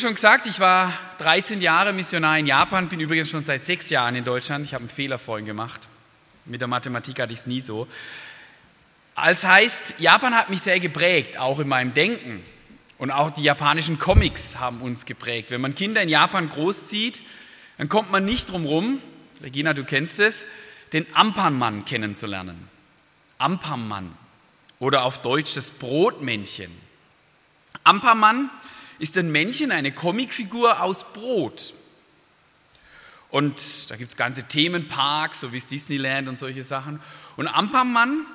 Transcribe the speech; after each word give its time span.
Schon 0.00 0.14
gesagt, 0.14 0.46
ich 0.46 0.60
war 0.60 0.92
13 1.18 1.60
Jahre 1.60 1.92
Missionar 1.92 2.38
in 2.38 2.46
Japan, 2.46 2.88
bin 2.88 3.00
übrigens 3.00 3.30
schon 3.30 3.44
seit 3.44 3.66
sechs 3.66 3.90
Jahren 3.90 4.16
in 4.16 4.24
Deutschland. 4.24 4.64
Ich 4.64 4.72
habe 4.72 4.82
einen 4.82 4.88
Fehler 4.88 5.18
vorhin 5.18 5.44
gemacht. 5.44 5.88
Mit 6.46 6.60
der 6.60 6.68
Mathematik 6.68 7.20
hatte 7.20 7.32
ich 7.32 7.40
es 7.40 7.46
nie 7.46 7.60
so. 7.60 7.86
Als 9.14 9.44
heißt, 9.44 9.96
Japan 9.98 10.34
hat 10.34 10.48
mich 10.48 10.62
sehr 10.62 10.80
geprägt, 10.80 11.38
auch 11.38 11.58
in 11.58 11.68
meinem 11.68 11.92
Denken. 11.92 12.42
Und 12.96 13.10
auch 13.10 13.30
die 13.30 13.42
japanischen 13.42 13.98
Comics 13.98 14.58
haben 14.58 14.80
uns 14.80 15.04
geprägt. 15.04 15.50
Wenn 15.50 15.60
man 15.60 15.74
Kinder 15.74 16.02
in 16.02 16.08
Japan 16.08 16.48
großzieht, 16.48 17.22
dann 17.76 17.88
kommt 17.88 18.10
man 18.10 18.24
nicht 18.24 18.50
drum 18.50 18.64
rum, 18.64 19.00
Regina, 19.42 19.74
du 19.74 19.84
kennst 19.84 20.18
es, 20.20 20.46
den 20.92 21.06
Ampanmann 21.14 21.84
kennenzulernen. 21.84 22.68
Ampanmann 23.38 24.14
oder 24.78 25.04
auf 25.04 25.22
Deutsch 25.22 25.54
das 25.54 25.70
Brotmännchen. 25.70 26.70
Ampanmann 27.84 28.50
ist 29.00 29.16
ein 29.16 29.32
Männchen, 29.32 29.72
eine 29.72 29.92
Comicfigur 29.92 30.82
aus 30.82 31.10
Brot. 31.12 31.74
Und 33.30 33.90
da 33.90 33.96
gibt 33.96 34.10
es 34.10 34.16
ganze 34.16 34.44
Themenparks, 34.44 35.40
so 35.40 35.52
wie 35.52 35.56
es 35.56 35.66
Disneyland 35.66 36.28
und 36.28 36.38
solche 36.38 36.62
Sachen. 36.62 37.00
Und 37.36 37.48
Ampermann, 37.48 38.26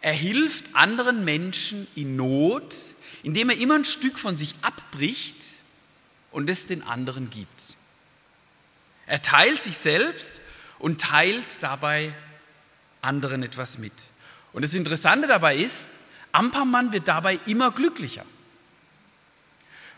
er 0.00 0.12
hilft 0.12 0.74
anderen 0.74 1.24
Menschen 1.24 1.86
in 1.94 2.16
Not, 2.16 2.74
indem 3.22 3.50
er 3.50 3.58
immer 3.58 3.76
ein 3.76 3.84
Stück 3.84 4.18
von 4.18 4.36
sich 4.36 4.56
abbricht 4.62 5.36
und 6.32 6.50
es 6.50 6.66
den 6.66 6.82
anderen 6.82 7.30
gibt. 7.30 7.76
Er 9.06 9.22
teilt 9.22 9.62
sich 9.62 9.78
selbst 9.78 10.40
und 10.80 11.00
teilt 11.00 11.62
dabei 11.62 12.12
anderen 13.02 13.44
etwas 13.44 13.78
mit. 13.78 13.92
Und 14.52 14.62
das 14.62 14.74
Interessante 14.74 15.28
dabei 15.28 15.56
ist, 15.56 15.90
Ampermann 16.32 16.90
wird 16.92 17.06
dabei 17.06 17.38
immer 17.46 17.70
glücklicher. 17.70 18.24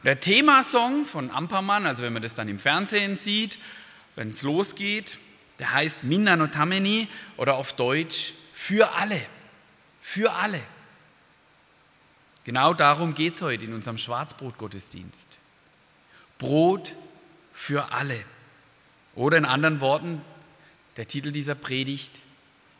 Der 0.04 0.20
Themasong 0.20 1.06
von 1.06 1.30
Ampermann, 1.30 1.86
also 1.86 2.02
wenn 2.02 2.12
man 2.12 2.22
das 2.22 2.34
dann 2.34 2.48
im 2.48 2.58
Fernsehen 2.58 3.16
sieht, 3.16 3.58
wenn 4.16 4.30
es 4.30 4.42
losgeht, 4.42 5.18
der 5.58 5.72
heißt 5.72 6.04
Minna 6.04 6.36
no 6.36 6.46
Tameni 6.46 7.08
oder 7.38 7.54
auf 7.54 7.72
Deutsch 7.72 8.34
für 8.52 8.92
alle. 8.92 9.20
Für 10.00 10.32
alle. 10.34 10.60
Genau 12.44 12.74
darum 12.74 13.14
geht 13.14 13.34
es 13.34 13.42
heute 13.42 13.64
in 13.64 13.72
unserem 13.72 13.96
Schwarzbrotgottesdienst. 13.96 15.38
Brot 16.36 16.94
für 17.54 17.92
alle. 17.92 18.22
Oder 19.14 19.38
in 19.38 19.46
anderen 19.46 19.80
Worten, 19.80 20.20
der 20.98 21.06
Titel 21.06 21.32
dieser 21.32 21.54
Predigt, 21.54 22.20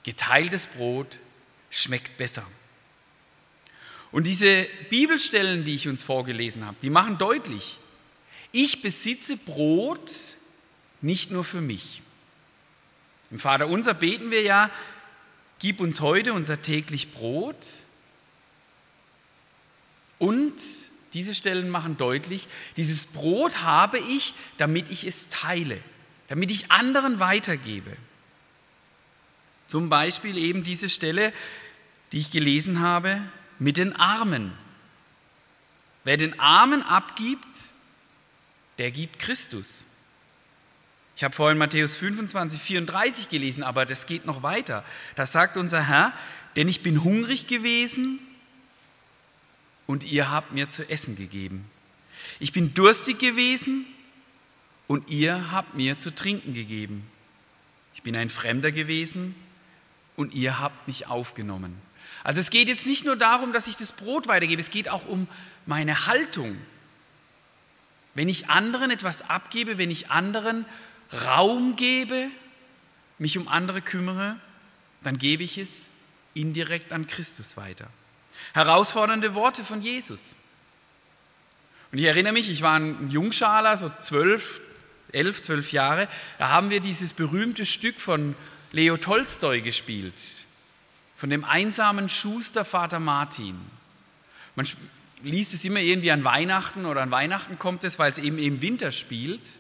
geteiltes 0.03 0.67
Brot 0.67 1.19
schmeckt 1.71 2.19
besser. 2.19 2.45
Und 4.15 4.29
diese 4.29 4.69
Bibelstellen, 4.91 5.65
die 5.65 5.75
ich 5.75 5.89
uns 5.89 6.05
vorgelesen 6.05 6.65
habe, 6.65 6.77
die 6.81 6.89
machen 6.89 7.19
deutlich, 7.19 7.81
ich 8.53 8.81
besitze 8.81 9.37
Brot 9.37 10.37
nicht 11.01 11.33
nur 11.33 11.43
für 11.43 11.61
mich. 11.61 12.01
Im 13.33 13.41
Vater 13.41 13.67
unser 13.67 13.93
beten 13.93 14.31
wir 14.31 14.43
ja, 14.43 14.71
gib 15.59 15.81
uns 15.81 16.01
heute 16.01 16.33
unser 16.33 16.63
täglich 16.63 17.13
Brot. 17.13 17.67
Und 20.21 20.63
diese 21.13 21.35
Stellen 21.35 21.69
machen 21.69 21.97
deutlich, 21.97 22.47
dieses 22.77 23.07
Brot 23.07 23.63
habe 23.63 23.99
ich, 23.99 24.35
damit 24.59 24.91
ich 24.91 25.03
es 25.03 25.29
teile, 25.29 25.81
damit 26.29 26.53
ich 26.53 26.71
anderen 26.71 27.19
weitergebe. 27.19 27.97
Zum 29.67 29.89
Beispiel 29.89 30.39
eben 30.39 30.63
diese 30.63 30.89
Stelle, 30.89 31.33
die 32.13 32.19
ich 32.19 32.31
gelesen 32.31 32.79
habe, 32.79 33.21
mit 33.59 33.77
den 33.77 33.95
Armen. 33.97 34.53
Wer 36.05 36.17
den 36.17 36.39
Armen 36.39 36.83
abgibt, 36.83 37.73
der 38.79 38.91
gibt 38.91 39.19
Christus. 39.19 39.85
Ich 41.17 41.23
habe 41.23 41.35
vorhin 41.35 41.59
Matthäus 41.59 41.97
25, 41.97 42.61
34 42.61 43.29
gelesen, 43.29 43.63
aber 43.63 43.87
das 43.87 44.07
geht 44.07 44.27
noch 44.27 44.43
weiter. 44.43 44.85
Da 45.15 45.27
sagt 45.27 45.57
unser 45.57 45.87
Herr, 45.87 46.13
denn 46.57 46.69
ich 46.69 46.83
bin 46.83 47.05
hungrig 47.05 47.47
gewesen 47.47 48.19
und 49.87 50.05
ihr 50.05 50.31
habt 50.31 50.53
mir 50.53 50.71
zu 50.71 50.89
essen 50.89 51.17
gegeben. 51.17 51.71
Ich 52.41 52.53
bin 52.53 52.75
durstig 52.75 53.19
gewesen 53.19 53.87
und 54.87 55.11
ihr 55.11 55.53
habt 55.53 55.75
mir 55.75 55.99
zu 55.99 56.15
trinken 56.15 56.53
gegeben. 56.53 57.07
Ich 57.95 58.03
bin 58.03 58.17
ein 58.17 58.29
Fremder 58.29 58.73
gewesen 58.73 59.37
und 60.17 60.35
ihr 60.35 60.59
habt 60.59 60.89
mich 60.89 61.07
aufgenommen. 61.07 61.81
Also 62.23 62.41
es 62.41 62.51
geht 62.51 62.69
jetzt 62.69 62.87
nicht 62.87 63.05
nur 63.05 63.17
darum, 63.17 63.53
dass 63.53 63.67
ich 63.67 63.77
das 63.77 63.93
Brot 63.93 64.29
weitergebe, 64.29 64.61
es 64.61 64.71
geht 64.71 64.89
auch 64.89 65.07
um 65.07 65.29
meine 65.67 66.07
Haltung. 66.07 66.57
Wenn 68.15 68.29
ich 68.29 68.49
anderen 68.49 68.91
etwas 68.91 69.29
abgebe, 69.29 69.79
wenn 69.79 69.91
ich 69.91 70.11
anderen 70.11 70.65
Raum 71.27 71.77
gebe, 71.77 72.29
mich 73.19 73.39
um 73.39 73.49
andere 73.49 73.83
kümmere, 73.83 74.37
dann 75.03 75.19
gebe 75.19 75.43
ich 75.43 75.59
es 75.59 75.91
indirekt 76.35 76.93
an 76.93 77.07
Christus 77.07 77.57
weiter. 77.57 77.89
Herausfordernde 78.53 79.35
Worte 79.35 79.65
von 79.65 79.81
Jesus. 79.81 80.37
Und 81.93 81.99
ich 81.99 82.05
erinnere 82.07 82.33
mich, 82.33 82.51
ich 82.51 82.63
war 82.63 82.79
ein 82.79 83.11
Jungschaler, 83.11 83.77
so 83.77 83.91
zwölf, 84.01 84.61
elf, 85.13 85.43
zwölf 85.43 85.73
Jahre, 85.73 86.09
da 86.39 86.49
haben 86.51 86.71
wir 86.71 86.81
dieses 86.81 87.15
berühmte 87.15 87.67
Stück 87.67 88.01
von 88.01 88.35
Leo 88.73 88.97
Tolstoi 88.97 89.61
gespielt, 89.61 90.21
von 91.25 91.31
dem 91.31 91.47
einsamen 91.47 92.11
Schuster 92.11 92.67
Vater 92.67 93.01
Martin. 93.01 93.59
Man 94.57 94.69
liest 95.23 95.55
es 95.55 95.65
immer 95.65 95.81
irgendwie 95.81 96.11
an 96.11 96.23
Weihnachten 96.23 96.85
oder 96.85 97.01
an 97.01 97.11
Weihnachten 97.11 97.59
kommt 97.59 97.83
es, 97.85 97.99
weil 97.99 98.13
es 98.13 98.19
eben 98.19 98.37
im 98.37 98.61
Winter 98.61 98.91
spielt. 98.91 99.53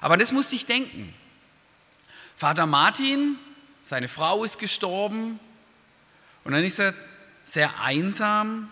Aber 0.00 0.16
das 0.16 0.30
muss 0.30 0.52
ich 0.52 0.64
denken. 0.64 1.12
Vater 2.36 2.66
Martin, 2.66 3.36
seine 3.82 4.06
Frau 4.06 4.44
ist 4.44 4.60
gestorben 4.60 5.40
und 6.44 6.52
dann 6.52 6.62
ist 6.62 6.78
er 6.78 6.94
sehr 7.42 7.80
einsam. 7.80 8.70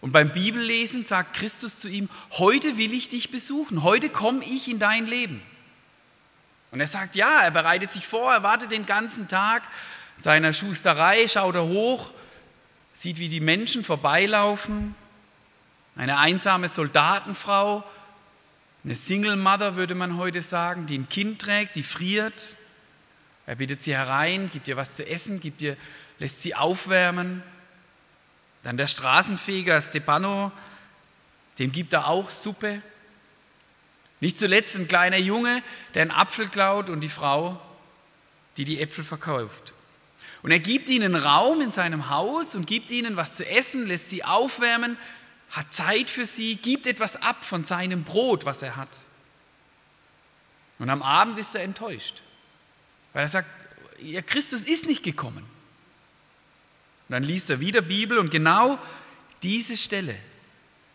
Und 0.00 0.12
beim 0.12 0.30
Bibellesen 0.30 1.02
sagt 1.02 1.34
Christus 1.34 1.80
zu 1.80 1.88
ihm, 1.88 2.08
heute 2.38 2.76
will 2.76 2.92
ich 2.92 3.08
dich 3.08 3.32
besuchen, 3.32 3.82
heute 3.82 4.10
komme 4.10 4.44
ich 4.44 4.70
in 4.70 4.78
dein 4.78 5.08
Leben. 5.08 5.42
Und 6.70 6.78
er 6.78 6.86
sagt, 6.86 7.16
ja, 7.16 7.40
er 7.40 7.50
bereitet 7.50 7.90
sich 7.90 8.06
vor, 8.06 8.32
er 8.32 8.44
wartet 8.44 8.70
den 8.70 8.86
ganzen 8.86 9.26
Tag 9.26 9.64
seiner 10.22 10.52
Schusterei, 10.52 11.26
schaut 11.28 11.54
er 11.54 11.64
hoch, 11.64 12.12
sieht, 12.92 13.18
wie 13.18 13.28
die 13.28 13.40
Menschen 13.40 13.84
vorbeilaufen. 13.84 14.94
Eine 15.96 16.18
einsame 16.18 16.68
Soldatenfrau, 16.68 17.84
eine 18.84 18.94
Single 18.94 19.36
Mother 19.36 19.76
würde 19.76 19.94
man 19.94 20.16
heute 20.16 20.42
sagen, 20.42 20.86
die 20.86 20.98
ein 20.98 21.08
Kind 21.08 21.40
trägt, 21.40 21.76
die 21.76 21.82
friert. 21.82 22.56
Er 23.46 23.56
bittet 23.56 23.82
sie 23.82 23.94
herein, 23.94 24.50
gibt 24.50 24.68
ihr 24.68 24.76
was 24.76 24.94
zu 24.94 25.06
essen, 25.06 25.40
gibt 25.40 25.62
ihr, 25.62 25.76
lässt 26.18 26.42
sie 26.42 26.54
aufwärmen. 26.54 27.42
Dann 28.62 28.76
der 28.76 28.86
Straßenfeger 28.86 29.80
Stepano, 29.80 30.52
dem 31.58 31.72
gibt 31.72 31.92
er 31.92 32.08
auch 32.08 32.30
Suppe. 32.30 32.80
Nicht 34.20 34.38
zuletzt 34.38 34.76
ein 34.76 34.86
kleiner 34.86 35.16
Junge, 35.16 35.62
der 35.94 36.02
einen 36.02 36.10
Apfel 36.12 36.48
klaut 36.48 36.90
und 36.90 37.00
die 37.00 37.08
Frau, 37.08 37.60
die 38.56 38.64
die 38.64 38.80
Äpfel 38.80 39.04
verkauft. 39.04 39.74
Und 40.42 40.50
er 40.50 40.58
gibt 40.58 40.88
ihnen 40.88 41.14
Raum 41.14 41.60
in 41.60 41.72
seinem 41.72 42.10
Haus 42.10 42.54
und 42.54 42.66
gibt 42.66 42.90
ihnen 42.90 43.16
was 43.16 43.36
zu 43.36 43.46
essen, 43.48 43.86
lässt 43.86 44.10
sie 44.10 44.24
aufwärmen, 44.24 44.96
hat 45.50 45.72
Zeit 45.72 46.10
für 46.10 46.24
sie, 46.24 46.56
gibt 46.56 46.86
etwas 46.86 47.22
ab 47.22 47.44
von 47.44 47.64
seinem 47.64 48.02
Brot, 48.04 48.44
was 48.44 48.62
er 48.62 48.76
hat. 48.76 48.98
Und 50.78 50.90
am 50.90 51.02
Abend 51.02 51.38
ist 51.38 51.54
er 51.54 51.62
enttäuscht, 51.62 52.22
weil 53.12 53.22
er 53.22 53.28
sagt, 53.28 53.48
ja, 54.00 54.20
Christus 54.22 54.64
ist 54.64 54.86
nicht 54.86 55.02
gekommen. 55.02 55.44
Und 57.08 57.12
dann 57.12 57.22
liest 57.22 57.50
er 57.50 57.60
wieder 57.60 57.82
Bibel 57.82 58.18
und 58.18 58.30
genau 58.30 58.78
diese 59.42 59.76
Stelle 59.76 60.16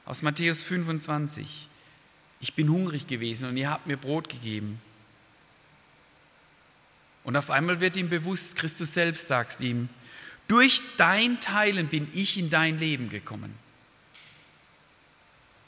aus 0.05 0.23
Matthäus 0.23 0.63
25. 0.63 1.69
Ich 2.39 2.53
bin 2.53 2.69
hungrig 2.69 3.07
gewesen 3.07 3.49
und 3.49 3.57
ihr 3.57 3.69
habt 3.69 3.87
mir 3.87 3.97
Brot 3.97 4.29
gegeben. 4.29 4.81
Und 7.27 7.35
auf 7.35 7.49
einmal 7.49 7.81
wird 7.81 7.97
ihm 7.97 8.07
bewusst, 8.07 8.55
Christus 8.55 8.93
selbst 8.93 9.27
sagt 9.27 9.59
ihm, 9.59 9.89
durch 10.47 10.81
dein 10.95 11.41
Teilen 11.41 11.89
bin 11.89 12.07
ich 12.13 12.37
in 12.37 12.49
dein 12.49 12.79
Leben 12.79 13.09
gekommen. 13.09 13.53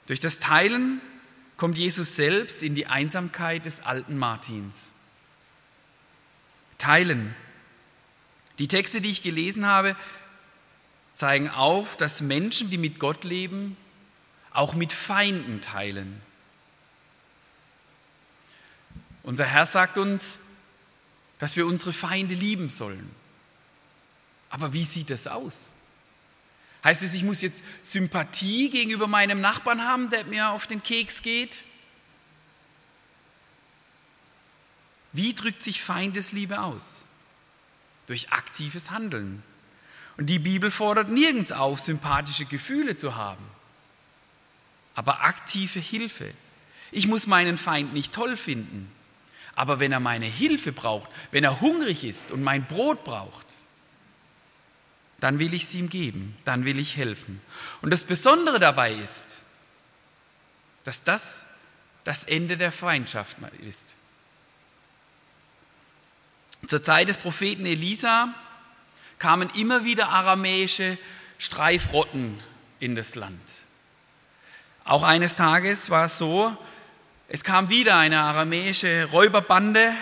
Durch 0.06 0.22
das 0.22 0.40
Teilen 0.40 1.02
kommt 1.58 1.78
Jesus 1.78 2.16
selbst 2.16 2.64
in 2.64 2.76
die 2.76 2.88
Einsamkeit 2.88 3.66
des 3.66 3.82
alten 3.82 4.18
Martins. 4.18 4.94
Teilen. 6.78 7.36
Die 8.58 8.70
Texte, 8.70 9.02
die 9.02 9.10
ich 9.10 9.22
gelesen 9.22 9.66
habe, 9.66 9.98
zeigen 11.14 11.50
auf, 11.50 11.98
dass 11.98 12.22
Menschen, 12.22 12.70
die 12.70 12.78
mit 12.78 13.00
Gott 13.00 13.26
leben, 13.26 13.76
auch 14.52 14.76
mit 14.76 14.94
Feinden 14.94 15.60
teilen. 15.60 16.22
Unser 19.24 19.44
Herr 19.44 19.66
sagt 19.66 19.98
uns, 19.98 20.40
dass 21.40 21.56
wir 21.56 21.66
unsere 21.66 21.94
Feinde 21.94 22.36
lieben 22.36 22.70
sollen. 22.70 23.10
Aber 24.50 24.74
wie 24.74 24.84
sieht 24.84 25.10
das 25.10 25.28
aus? 25.28 25.72
Heißt 26.84 27.04
es, 27.04 27.14
ich 27.14 27.24
muss 27.24 27.42
jetzt 27.42 27.66
Sympathie 27.84 28.70
gegenüber 28.70 29.08
meinem 29.08 29.42
Nachbarn 29.42 29.84
haben, 29.84 30.10
der 30.10 30.26
mir 30.26 30.50
auf 30.50 30.68
den 30.68 30.82
Keks 30.82 31.22
geht? 31.22 31.64
Wie 35.12 35.34
drückt 35.34 35.62
sich 35.64 35.82
Feindesliebe 35.82 36.62
aus? 36.62 37.06
Durch 38.06 38.32
aktives 38.32 38.92
Handeln. 38.92 39.44
Und 40.18 40.28
die 40.28 40.40
Bibel 40.40 40.72
fordert 40.72 41.10
nirgends 41.10 41.52
auf, 41.52 41.80
sympathische 41.80 42.46
Gefühle 42.46 42.96
zu 42.96 43.16
haben, 43.16 43.44
aber 44.94 45.22
aktive 45.22 45.80
Hilfe. 45.80 46.34
Ich 46.92 47.08
muss 47.08 47.26
meinen 47.26 47.58
Feind 47.58 47.94
nicht 47.94 48.14
toll 48.14 48.36
finden, 48.36 48.92
aber 49.60 49.82
wenn 49.82 49.92
er 49.92 50.00
meine 50.00 50.26
Hilfe 50.26 50.72
braucht, 50.72 51.10
wenn 51.32 51.44
er 51.44 51.60
hungrig 51.60 52.06
ist 52.06 52.32
und 52.32 52.42
mein 52.42 52.66
Brot 52.66 53.04
braucht, 53.04 53.46
dann 55.20 55.38
will 55.38 55.54
ich 55.54 55.64
es 55.64 55.74
ihm 55.74 55.90
geben, 55.90 56.38
dann 56.46 56.64
will 56.64 56.80
ich 56.80 56.96
helfen. 56.96 57.42
Und 57.82 57.92
das 57.92 58.06
Besondere 58.06 58.60
dabei 58.60 58.94
ist, 58.94 59.42
dass 60.86 61.04
das 61.04 61.46
das 62.06 62.24
Ende 62.24 62.56
der 62.56 62.72
Feindschaft 62.72 63.36
ist. 63.62 63.96
Zur 66.66 66.82
Zeit 66.82 67.10
des 67.10 67.18
Propheten 67.18 67.66
Elisa 67.66 68.34
kamen 69.18 69.50
immer 69.56 69.84
wieder 69.84 70.08
aramäische 70.08 70.98
Streifrotten 71.38 72.42
in 72.80 72.96
das 72.96 73.16
Land. 73.16 73.42
Auch 74.86 75.04
eines 75.04 75.36
Tages 75.36 75.90
war 75.90 76.06
es 76.06 76.18
so, 76.18 76.58
es 77.30 77.44
kam 77.44 77.70
wieder 77.70 77.98
eine 77.98 78.20
aramäische 78.22 79.06
Räuberbande 79.12 79.94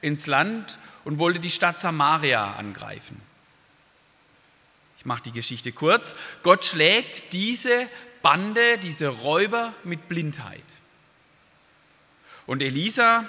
ins 0.00 0.26
Land 0.26 0.78
und 1.04 1.18
wollte 1.18 1.40
die 1.40 1.50
Stadt 1.50 1.80
Samaria 1.80 2.54
angreifen. 2.54 3.20
Ich 4.98 5.04
mache 5.04 5.22
die 5.22 5.32
Geschichte 5.32 5.72
kurz. 5.72 6.14
Gott 6.42 6.64
schlägt 6.64 7.32
diese 7.32 7.88
Bande, 8.22 8.78
diese 8.78 9.08
Räuber 9.08 9.74
mit 9.82 10.08
Blindheit. 10.08 10.62
Und 12.46 12.62
Elisa 12.62 13.24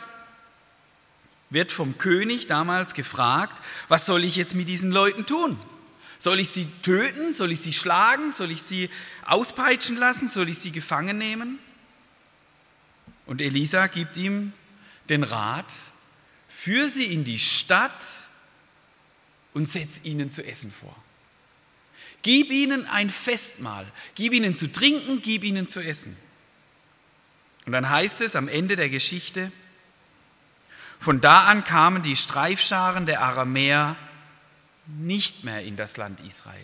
wird 1.49 1.71
vom 1.71 1.97
König 1.97 2.45
damals 2.47 2.93
gefragt, 2.93 3.61
was 3.87 4.05
soll 4.05 4.23
ich 4.23 4.35
jetzt 4.35 4.53
mit 4.53 4.69
diesen 4.69 4.91
Leuten 4.91 5.25
tun? 5.25 5.57
Soll 6.19 6.39
ich 6.39 6.49
sie 6.49 6.67
töten? 6.83 7.33
Soll 7.33 7.51
ich 7.51 7.61
sie 7.61 7.73
schlagen? 7.73 8.31
Soll 8.31 8.51
ich 8.51 8.61
sie 8.61 8.89
auspeitschen 9.25 9.97
lassen? 9.97 10.27
Soll 10.27 10.49
ich 10.49 10.59
sie 10.59 10.71
gefangen 10.71 11.17
nehmen? 11.17 11.57
Und 13.31 13.39
Elisa 13.39 13.87
gibt 13.87 14.17
ihm 14.17 14.51
den 15.07 15.23
Rat, 15.23 15.73
führ 16.49 16.89
sie 16.89 17.05
in 17.05 17.23
die 17.23 17.39
Stadt 17.39 18.27
und 19.53 19.69
setz 19.69 20.01
ihnen 20.03 20.29
zu 20.29 20.45
essen 20.45 20.69
vor. 20.69 20.93
Gib 22.23 22.51
ihnen 22.51 22.85
ein 22.87 23.09
Festmahl, 23.09 23.89
gib 24.15 24.33
ihnen 24.33 24.57
zu 24.57 24.69
trinken, 24.69 25.21
gib 25.21 25.45
ihnen 25.45 25.69
zu 25.69 25.79
essen. 25.79 26.17
Und 27.65 27.71
dann 27.71 27.89
heißt 27.89 28.19
es 28.19 28.35
am 28.35 28.49
Ende 28.49 28.75
der 28.75 28.89
Geschichte, 28.89 29.53
von 30.99 31.21
da 31.21 31.45
an 31.45 31.63
kamen 31.63 32.01
die 32.01 32.17
Streifscharen 32.17 33.05
der 33.05 33.21
Aramäer 33.21 33.95
nicht 34.87 35.45
mehr 35.45 35.63
in 35.63 35.77
das 35.77 35.95
Land 35.95 36.19
Israel. 36.19 36.59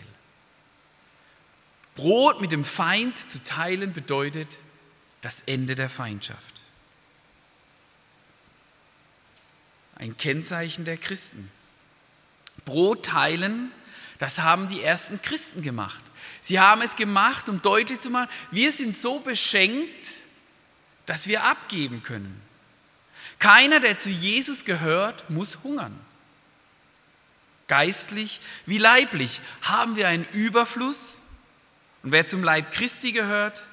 Brot 1.94 2.42
mit 2.42 2.52
dem 2.52 2.66
Feind 2.66 3.30
zu 3.30 3.42
teilen 3.42 3.94
bedeutet 3.94 4.58
das 5.20 5.42
Ende 5.42 5.74
der 5.74 5.90
Feindschaft. 5.90 6.62
Ein 9.96 10.16
Kennzeichen 10.16 10.84
der 10.84 10.96
Christen. 10.96 11.50
Brot 12.64 13.06
teilen 13.06 13.72
das 14.18 14.40
haben 14.40 14.68
die 14.68 14.82
ersten 14.82 15.22
Christen 15.22 15.62
gemacht. 15.62 16.02
Sie 16.40 16.58
haben 16.58 16.82
es 16.82 16.96
gemacht, 16.96 17.48
um 17.48 17.62
deutlich 17.62 18.00
zu 18.00 18.10
machen, 18.10 18.28
wir 18.50 18.72
sind 18.72 18.94
so 18.94 19.20
beschenkt, 19.20 20.06
dass 21.06 21.28
wir 21.28 21.44
abgeben 21.44 22.02
können. 22.02 22.40
Keiner, 23.38 23.80
der 23.80 23.96
zu 23.96 24.10
Jesus 24.10 24.64
gehört, 24.64 25.30
muss 25.30 25.60
hungern. 25.62 25.98
Geistlich 27.68 28.40
wie 28.66 28.78
leiblich 28.78 29.40
haben 29.62 29.94
wir 29.94 30.08
einen 30.08 30.26
Überfluss 30.32 31.20
und 32.02 32.12
wer 32.12 32.26
zum 32.26 32.42
Leib 32.42 32.72
Christi 32.72 33.12
gehört, 33.12 33.67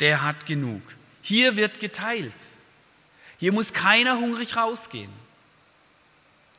der 0.00 0.22
hat 0.22 0.46
genug. 0.46 0.82
Hier 1.22 1.56
wird 1.56 1.80
geteilt. 1.80 2.36
Hier 3.38 3.52
muss 3.52 3.72
keiner 3.72 4.16
hungrig 4.16 4.56
rausgehen. 4.56 5.12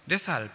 Deshalb 0.05 0.51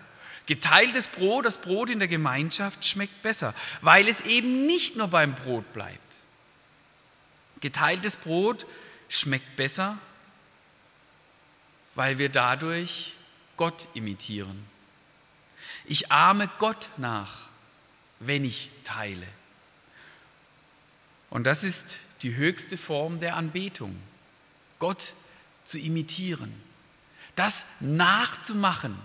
Geteiltes 0.46 1.08
Brot, 1.08 1.44
das 1.44 1.58
Brot 1.58 1.90
in 1.90 1.98
der 1.98 2.06
Gemeinschaft 2.06 2.84
schmeckt 2.84 3.20
besser, 3.22 3.52
weil 3.80 4.08
es 4.08 4.20
eben 4.22 4.66
nicht 4.66 4.96
nur 4.96 5.08
beim 5.08 5.34
Brot 5.34 5.72
bleibt. 5.72 6.00
Geteiltes 7.60 8.16
Brot 8.16 8.64
schmeckt 9.08 9.56
besser, 9.56 9.98
weil 11.96 12.18
wir 12.18 12.28
dadurch 12.28 13.14
Gott 13.56 13.88
imitieren. 13.94 14.64
Ich 15.84 16.12
ahme 16.12 16.48
Gott 16.58 16.90
nach, 16.96 17.48
wenn 18.20 18.44
ich 18.44 18.70
teile. 18.84 19.26
Und 21.28 21.44
das 21.44 21.64
ist 21.64 22.00
die 22.22 22.34
höchste 22.34 22.76
Form 22.76 23.18
der 23.20 23.36
Anbetung, 23.36 23.96
Gott 24.78 25.14
zu 25.64 25.78
imitieren, 25.78 26.52
das 27.34 27.66
nachzumachen, 27.80 28.96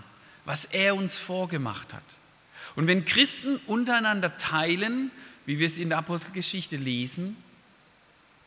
was 0.44 0.64
er 0.64 0.96
uns 0.96 1.18
vorgemacht 1.18 1.94
hat. 1.94 2.02
Und 2.74 2.86
wenn 2.86 3.04
Christen 3.04 3.56
untereinander 3.66 4.36
teilen, 4.36 5.10
wie 5.44 5.58
wir 5.58 5.66
es 5.66 5.78
in 5.78 5.90
der 5.90 5.98
Apostelgeschichte 5.98 6.76
lesen, 6.76 7.36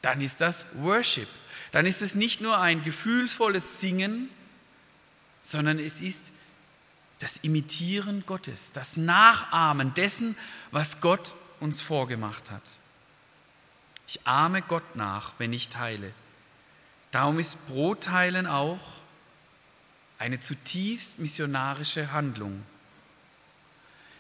dann 0.02 0.22
ist 0.22 0.42
das 0.42 0.66
Worship. 0.76 1.28
Dann 1.72 1.86
ist 1.86 2.02
es 2.02 2.16
nicht 2.16 2.42
nur 2.42 2.60
ein 2.60 2.84
gefühlsvolles 2.84 3.80
Singen, 3.80 4.30
sondern 5.42 5.80
es 5.80 6.02
ist 6.02 6.32
das 7.20 7.38
Imitieren 7.38 8.24
Gottes, 8.26 8.72
das 8.72 8.98
Nachahmen 8.98 9.94
dessen, 9.94 10.36
was 10.72 11.02
Gott 11.02 11.36
uns 11.60 11.82
vorgemacht 11.82 12.52
hat. 12.52 12.64
Ich 14.08 14.26
ahme 14.26 14.62
Gott 14.62 14.96
nach, 14.96 15.34
wenn 15.38 15.54
ich 15.54 15.70
teile. 15.70 16.14
Darum 17.12 17.40
ist 17.40 17.68
Brotteilen 17.68 18.48
auch 18.48 18.80
eine 20.18 20.40
zutiefst 20.40 21.20
missionarische 21.20 22.12
Handlung. 22.12 22.64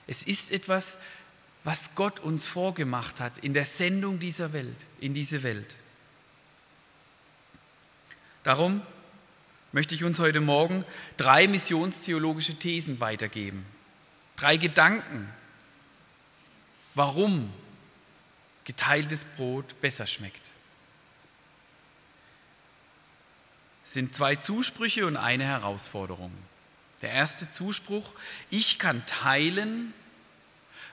Es 0.08 0.24
ist 0.24 0.52
etwas, 0.52 1.00
was 1.64 1.96
Gott 1.96 2.20
uns 2.20 2.48
vorgemacht 2.48 3.20
hat 3.20 3.40
in 3.40 3.54
der 3.54 3.66
Sendung 3.66 4.20
dieser 4.20 4.54
Welt, 4.54 4.86
in 5.00 5.14
diese 5.14 5.42
Welt. 5.44 5.78
Darum 8.44 8.82
möchte 9.72 9.96
ich 9.96 10.04
uns 10.04 10.20
heute 10.20 10.42
Morgen 10.42 10.86
drei 11.18 11.48
missionstheologische 11.48 12.56
Thesen 12.56 13.00
weitergeben. 13.00 13.66
Drei 14.38 14.58
Gedanken, 14.58 15.28
warum 16.94 17.52
geteiltes 18.66 19.24
Brot 19.24 19.80
besser 19.82 20.08
schmeckt. 20.08 20.52
Es 23.86 23.94
sind 23.94 24.16
zwei 24.16 24.36
Zusprüche 24.36 25.06
und 25.06 25.16
eine 25.16 25.46
Herausforderung. 25.46 26.32
Der 27.02 27.12
erste 27.12 27.52
Zuspruch, 27.52 28.14
ich 28.50 28.80
kann 28.80 29.06
teilen, 29.06 29.94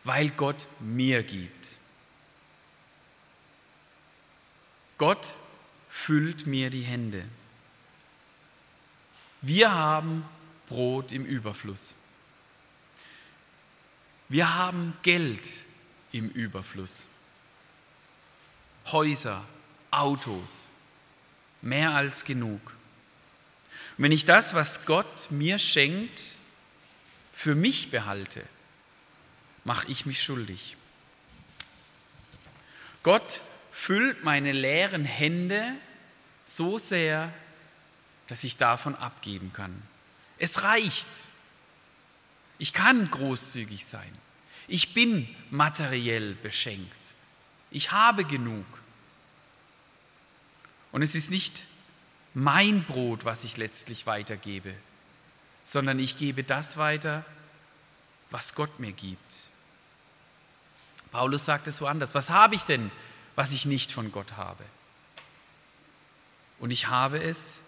weil 0.05 0.29
Gott 0.31 0.67
mir 0.79 1.23
gibt. 1.23 1.79
Gott 4.99 5.35
füllt 5.89 6.47
mir 6.47 6.69
die 6.69 6.83
Hände. 6.83 7.25
Wir 9.41 9.73
haben 9.73 10.25
Brot 10.69 11.13
im 11.13 11.25
Überfluss. 11.25 11.95
Wir 14.29 14.55
haben 14.55 14.97
Geld 15.03 15.65
im 16.13 16.29
Überfluss. 16.29 17.07
Häuser, 18.87 19.45
Autos, 19.91 20.67
mehr 21.61 21.93
als 21.93 22.25
genug. 22.25 22.61
Und 23.97 24.05
wenn 24.05 24.13
ich 24.13 24.25
das, 24.25 24.55
was 24.55 24.85
Gott 24.87 25.31
mir 25.31 25.59
schenkt, 25.59 26.37
für 27.33 27.55
mich 27.55 27.91
behalte, 27.91 28.43
mache 29.65 29.89
ich 29.89 30.07
mich 30.07 30.23
schuldig. 30.23 30.77
Gott 33.03 33.41
füllt 33.71 34.25
meine 34.25 34.53
leeren 34.53 35.05
Hände 35.05 35.75
so 36.45 36.79
sehr, 36.79 37.33
dass 38.29 38.45
ich 38.45 38.57
davon 38.57 38.95
abgeben 38.95 39.53
kann. 39.53 39.83
Es 40.39 40.63
reicht. 40.63 41.09
Ich 42.59 42.73
kann 42.73 43.11
großzügig 43.11 43.85
sein. 43.85 44.13
Ich 44.69 44.95
bin 44.95 45.29
materiell 45.51 46.35
beschenkt. 46.35 47.02
Ich 47.73 47.91
habe 47.91 48.25
genug. 48.25 48.67
Und 50.93 51.03
es 51.03 51.15
ist 51.15 51.31
nicht 51.31 51.67
mein 52.35 52.85
Brot, 52.85 53.25
was 53.25 53.45
ich 53.45 53.57
letztlich 53.57 54.07
weitergebe, 54.07 54.75
sondern 55.65 55.99
ich 55.99 56.17
gebe 56.17 56.45
das 56.45 56.77
weiter, 56.77 57.25
was 58.31 58.55
Gott 58.55 58.79
mir 58.79 58.93
gibt. 58.93 59.37
Paulus 61.11 61.45
sagt 61.45 61.67
es 61.67 61.81
woanders. 61.81 62.15
Was 62.15 62.31
habe 62.31 62.55
ich 62.55 62.65
denn, 62.65 62.91
was 63.37 63.53
ich 63.53 63.67
nicht 63.67 63.91
von 63.91 64.13
Gott 64.13 64.37
habe? 64.37 64.65
Und 66.59 66.71
ich 66.71 66.89
habe 66.89 67.23
es, 67.23 67.61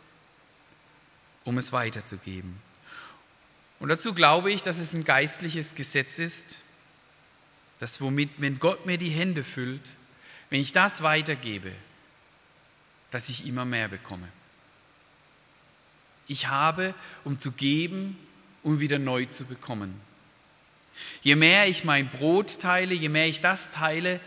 um 1.44 1.58
es 1.58 1.72
weiterzugeben. 1.72 2.60
Und 3.80 3.88
dazu 3.88 4.14
glaube 4.14 4.52
ich, 4.52 4.62
dass 4.62 4.78
es 4.78 4.94
ein 4.94 5.04
geistliches 5.04 5.74
Gesetz 5.74 6.18
ist, 6.18 6.58
dass 7.78 8.00
womit, 8.00 8.30
wenn 8.38 8.58
Gott 8.58 8.86
mir 8.86 8.98
die 8.98 9.10
Hände 9.10 9.44
füllt, 9.44 9.96
wenn 10.50 10.60
ich 10.60 10.72
das 10.72 11.02
weitergebe, 11.02 11.72
dass 13.10 13.28
ich 13.28 13.46
immer 13.46 13.64
mehr 13.64 13.88
bekomme. 13.88 14.28
Ich 16.26 16.48
habe, 16.48 16.94
um 17.24 17.38
zu 17.38 17.52
geben 17.52 18.18
und 18.62 18.80
wieder 18.80 18.98
neu 18.98 19.26
zu 19.26 19.44
bekommen. 19.44 20.00
Je 21.22 21.36
mehr 21.36 21.66
ich 21.68 21.84
mein 21.84 22.08
Brot 22.08 22.60
teile, 22.60 22.94
je 22.94 23.08
mehr 23.08 23.26
ich 23.26 23.40
das 23.40 23.70
teile, 23.70 24.20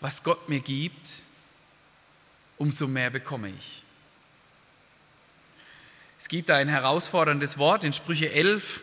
was 0.00 0.22
Gott 0.22 0.48
mir 0.48 0.60
gibt, 0.60 1.22
umso 2.58 2.86
mehr 2.86 3.10
bekomme 3.10 3.50
ich. 3.50 3.82
Es 6.18 6.28
gibt 6.28 6.50
ein 6.50 6.68
herausforderndes 6.68 7.58
Wort 7.58 7.84
in 7.84 7.92
Sprüche 7.92 8.30
11, 8.32 8.80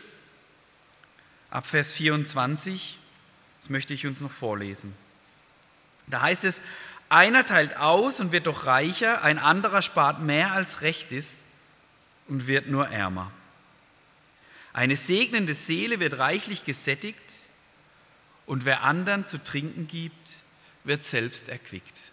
ab 1.50 1.66
Vers 1.66 1.92
24. 1.92 2.98
Das 3.62 3.70
möchte 3.70 3.94
ich 3.94 4.06
uns 4.06 4.20
noch 4.20 4.30
vorlesen. 4.30 4.92
Da 6.08 6.20
heißt 6.20 6.44
es, 6.44 6.60
einer 7.08 7.44
teilt 7.44 7.76
aus 7.76 8.20
und 8.20 8.32
wird 8.32 8.48
doch 8.48 8.66
reicher, 8.66 9.22
ein 9.22 9.38
anderer 9.38 9.82
spart 9.82 10.20
mehr 10.20 10.52
als 10.52 10.80
recht 10.80 11.12
ist 11.12 11.44
und 12.26 12.48
wird 12.48 12.66
nur 12.66 12.88
ärmer. 12.88 13.30
Eine 14.72 14.96
segnende 14.96 15.54
Seele 15.54 16.00
wird 16.00 16.18
reichlich 16.18 16.64
gesättigt 16.64 17.22
und 18.46 18.64
wer 18.64 18.82
anderen 18.82 19.26
zu 19.26 19.42
trinken 19.42 19.86
gibt, 19.86 20.40
wird 20.82 21.04
selbst 21.04 21.48
erquickt. 21.48 22.10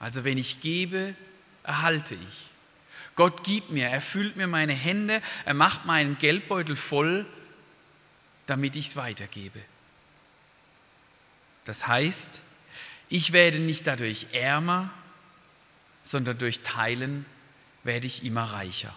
Also 0.00 0.24
wenn 0.24 0.36
ich 0.36 0.60
gebe, 0.60 1.14
erhalte 1.62 2.14
ich. 2.14 2.50
Gott 3.14 3.44
gibt 3.44 3.70
mir, 3.70 3.88
er 3.88 4.02
füllt 4.02 4.36
mir 4.36 4.46
meine 4.46 4.72
Hände, 4.74 5.22
er 5.44 5.54
macht 5.54 5.86
meinen 5.86 6.18
Geldbeutel 6.18 6.76
voll, 6.76 7.24
damit 8.46 8.76
ich 8.76 8.88
es 8.88 8.96
weitergebe. 8.96 9.60
Das 11.64 11.86
heißt, 11.86 12.40
ich 13.08 13.32
werde 13.32 13.58
nicht 13.58 13.86
dadurch 13.86 14.28
ärmer, 14.32 14.90
sondern 16.02 16.38
durch 16.38 16.60
Teilen 16.62 17.26
werde 17.82 18.06
ich 18.06 18.24
immer 18.24 18.44
reicher. 18.44 18.94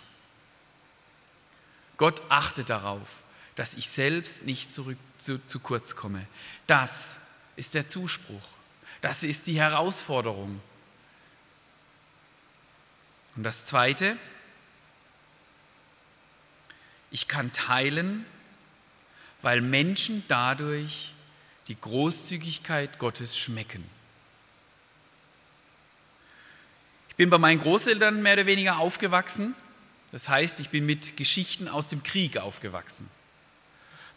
Gott 1.97 2.21
achtet 2.29 2.69
darauf, 2.69 3.23
dass 3.55 3.75
ich 3.75 3.87
selbst 3.87 4.43
nicht 4.43 4.73
zurück, 4.73 4.97
zu, 5.17 5.39
zu 5.45 5.59
kurz 5.59 5.95
komme. 5.95 6.25
Das 6.67 7.17
ist 7.55 7.75
der 7.75 7.87
Zuspruch. 7.87 8.47
Das 9.01 9.23
ist 9.23 9.47
die 9.47 9.59
Herausforderung. 9.59 10.61
Und 13.35 13.43
das 13.43 13.65
Zweite, 13.65 14.17
ich 17.11 17.27
kann 17.27 17.51
teilen, 17.51 18.25
weil 19.41 19.61
Menschen 19.61 20.23
dadurch 20.27 21.13
die 21.67 21.79
Großzügigkeit 21.79 22.99
Gottes 22.99 23.37
schmecken. 23.37 23.83
Ich 27.09 27.15
bin 27.15 27.29
bei 27.29 27.37
meinen 27.37 27.61
Großeltern 27.61 28.21
mehr 28.21 28.33
oder 28.33 28.45
weniger 28.45 28.79
aufgewachsen. 28.79 29.55
Das 30.11 30.29
heißt, 30.29 30.59
ich 30.59 30.69
bin 30.69 30.85
mit 30.85 31.15
Geschichten 31.17 31.67
aus 31.67 31.87
dem 31.87 32.03
Krieg 32.03 32.37
aufgewachsen. 32.37 33.09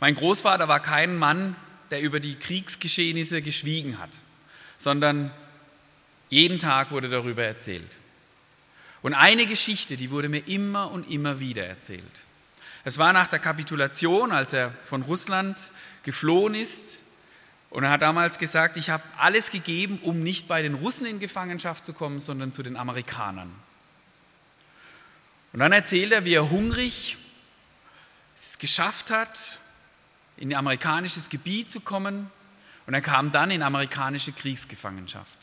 Mein 0.00 0.14
Großvater 0.14 0.68
war 0.68 0.80
kein 0.80 1.16
Mann, 1.16 1.56
der 1.90 2.00
über 2.00 2.20
die 2.20 2.36
Kriegsgeschehnisse 2.36 3.42
geschwiegen 3.42 3.98
hat, 3.98 4.10
sondern 4.76 5.30
jeden 6.28 6.58
Tag 6.58 6.90
wurde 6.90 7.08
darüber 7.08 7.44
erzählt. 7.44 7.98
Und 9.02 9.14
eine 9.14 9.46
Geschichte, 9.46 9.96
die 9.96 10.10
wurde 10.10 10.28
mir 10.28 10.48
immer 10.48 10.90
und 10.90 11.10
immer 11.10 11.38
wieder 11.38 11.64
erzählt. 11.66 12.24
Es 12.84 12.98
war 12.98 13.12
nach 13.12 13.26
der 13.26 13.38
Kapitulation, 13.38 14.32
als 14.32 14.52
er 14.52 14.72
von 14.84 15.02
Russland 15.02 15.70
geflohen 16.02 16.54
ist. 16.54 17.02
Und 17.70 17.84
er 17.84 17.90
hat 17.90 18.02
damals 18.02 18.38
gesagt, 18.38 18.76
ich 18.76 18.90
habe 18.90 19.02
alles 19.18 19.50
gegeben, 19.50 19.98
um 20.02 20.20
nicht 20.20 20.48
bei 20.48 20.62
den 20.62 20.74
Russen 20.74 21.06
in 21.06 21.18
Gefangenschaft 21.18 21.84
zu 21.84 21.92
kommen, 21.92 22.20
sondern 22.20 22.52
zu 22.52 22.62
den 22.62 22.76
Amerikanern. 22.76 23.52
Und 25.52 25.60
dann 25.60 25.72
erzählt 25.72 26.12
er, 26.12 26.24
wie 26.24 26.34
er 26.34 26.50
hungrig 26.50 27.16
es 28.34 28.58
geschafft 28.58 29.10
hat, 29.10 29.58
in 30.36 30.54
amerikanisches 30.54 31.30
Gebiet 31.30 31.70
zu 31.70 31.80
kommen. 31.80 32.30
Und 32.86 32.94
er 32.94 33.00
kam 33.00 33.32
dann 33.32 33.50
in 33.50 33.62
amerikanische 33.62 34.32
Kriegsgefangenschaft. 34.32 35.38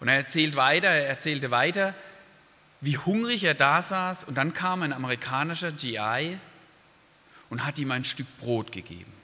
Und 0.00 0.08
er 0.08 0.16
erzählt 0.16 0.56
weiter, 0.56 0.88
er 0.88 1.08
erzählte 1.08 1.50
weiter, 1.50 1.94
wie 2.80 2.98
hungrig 2.98 3.44
er 3.44 3.54
da 3.54 3.80
saß. 3.80 4.24
Und 4.24 4.34
dann 4.34 4.52
kam 4.52 4.82
ein 4.82 4.92
amerikanischer 4.92 5.72
GI 5.72 6.38
und 7.48 7.64
hat 7.64 7.78
ihm 7.78 7.90
ein 7.90 8.04
Stück 8.04 8.26
Brot 8.38 8.72
gegeben. 8.72 9.19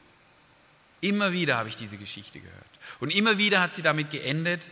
Immer 1.01 1.33
wieder 1.33 1.59
habe 1.59 1.69
ich 1.69 1.77
diese 1.77 1.99
Geschichte 1.99 2.41
gehört. 2.41 2.65
Und 3.01 3.15
immer 3.15 3.39
wieder 3.39 3.61
hat 3.61 3.75
sie 3.75 3.83
damit 3.83 4.11
geendet, 4.11 4.69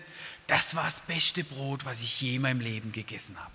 das 0.47 0.75
war 0.75 0.85
das 0.85 1.01
beste 1.01 1.45
Brot, 1.45 1.85
was 1.85 2.03
ich 2.03 2.21
je 2.21 2.37
in 2.37 2.43
meinem 2.43 2.61
Leben 2.61 2.93
gegessen 2.93 3.39
habe. 3.39 3.53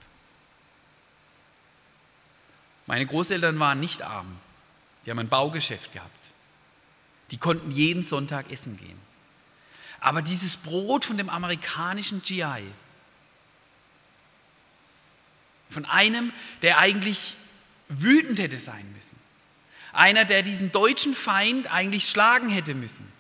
Meine 2.88 3.06
Großeltern 3.06 3.60
waren 3.60 3.80
nicht 3.80 4.02
arm. 4.02 4.40
Die 5.06 5.12
haben 5.12 5.20
ein 5.20 5.30
Baugeschäft 5.30 5.94
gehabt. 5.94 6.32
Die 7.32 7.38
konnten 7.38 7.70
jeden 7.70 8.04
Sonntag 8.04 8.52
essen 8.52 8.78
gehen. 8.78 9.00
Aber 10.00 10.22
dieses 10.22 10.58
Brot 10.58 11.06
von 11.06 11.18
dem 11.18 11.30
amerikanischen 11.30 12.24
GI, 12.24 12.64
von 15.70 15.86
einem, 15.86 16.34
der 16.64 16.80
eigentlich 16.80 17.36
wütend 17.90 18.40
hätte 18.40 18.58
sein 18.58 18.92
müssen, 18.94 19.18
einer, 19.94 20.26
der 20.26 20.42
diesen 20.42 20.72
deutschen 20.72 21.14
Feind 21.14 21.72
eigentlich 21.72 22.08
schlagen 22.08 22.50
hätte 22.50 22.74
müssen. 22.74 23.12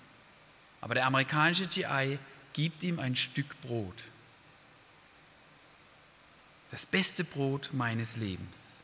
Aber 0.81 0.93
der 0.93 1.05
amerikanische 1.05 1.67
GI 1.67 2.19
gibt 2.53 2.83
ihm 2.83 2.99
ein 2.99 3.15
Stück 3.15 3.59
Brot. 3.61 4.03
Das 6.71 6.85
beste 6.85 7.23
Brot 7.23 7.71
meines 7.73 8.15
Lebens. 8.15 8.75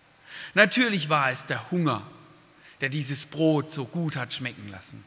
Natürlich 0.54 1.10
war 1.10 1.30
es 1.32 1.46
der 1.46 1.72
Hunger, 1.72 2.06
der 2.82 2.89
dieses 2.89 3.25
Brot 3.25 3.72
so 3.72 3.86
gut 3.86 4.15
hat 4.15 4.34
schmecken 4.34 4.70
lassen. 4.70 5.04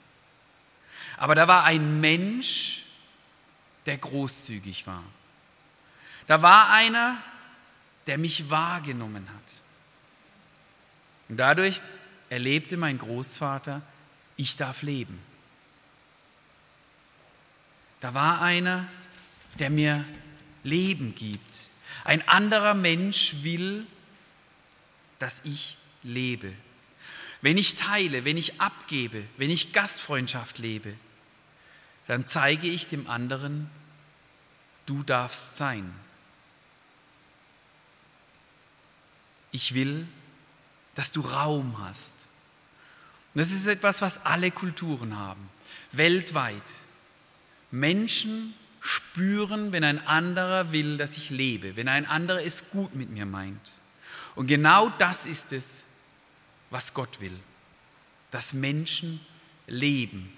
Aber 1.16 1.34
da 1.34 1.48
war 1.48 1.64
ein 1.64 2.00
Mensch, 2.00 2.84
der 3.86 3.98
großzügig 3.98 4.86
war. 4.86 5.02
Da 6.26 6.42
war 6.42 6.70
einer, 6.70 7.20
der 8.06 8.18
mich 8.18 8.48
wahrgenommen 8.50 9.28
hat. 9.28 9.52
Und 11.28 11.36
dadurch 11.36 11.82
erlebte 12.30 12.76
mein 12.76 12.98
Großvater, 12.98 13.82
ich 14.36 14.56
darf 14.56 14.82
leben. 14.82 15.18
Da 18.00 18.14
war 18.14 18.40
einer, 18.42 18.86
der 19.58 19.70
mir 19.70 20.04
Leben 20.62 21.14
gibt. 21.14 21.70
Ein 22.04 22.26
anderer 22.28 22.74
Mensch 22.74 23.36
will, 23.42 23.86
dass 25.18 25.40
ich 25.44 25.76
lebe. 26.02 26.52
Wenn 27.40 27.58
ich 27.58 27.74
teile, 27.74 28.24
wenn 28.24 28.36
ich 28.36 28.60
abgebe, 28.60 29.24
wenn 29.36 29.50
ich 29.50 29.72
Gastfreundschaft 29.72 30.58
lebe, 30.58 30.94
dann 32.06 32.26
zeige 32.26 32.68
ich 32.68 32.86
dem 32.86 33.08
anderen, 33.08 33.70
du 34.86 35.02
darfst 35.02 35.56
sein. 35.56 35.92
Ich 39.50 39.74
will, 39.74 40.06
dass 40.94 41.10
du 41.10 41.20
Raum 41.20 41.78
hast. 41.78 42.17
Das 43.34 43.52
ist 43.52 43.66
etwas, 43.66 44.02
was 44.02 44.24
alle 44.24 44.50
Kulturen 44.50 45.16
haben, 45.16 45.48
weltweit. 45.92 46.62
Menschen 47.70 48.54
spüren, 48.80 49.72
wenn 49.72 49.84
ein 49.84 50.06
anderer 50.06 50.72
will, 50.72 50.96
dass 50.96 51.16
ich 51.16 51.30
lebe, 51.30 51.76
wenn 51.76 51.88
ein 51.88 52.06
anderer 52.06 52.42
es 52.42 52.70
gut 52.70 52.94
mit 52.94 53.10
mir 53.10 53.26
meint. 53.26 53.72
Und 54.34 54.46
genau 54.46 54.88
das 54.88 55.26
ist 55.26 55.52
es, 55.52 55.84
was 56.70 56.94
Gott 56.94 57.20
will, 57.20 57.38
dass 58.30 58.52
Menschen 58.52 59.20
leben. 59.66 60.32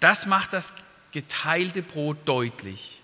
Das 0.00 0.26
macht 0.26 0.52
das 0.52 0.74
geteilte 1.12 1.82
Brot 1.82 2.18
deutlich. 2.26 3.02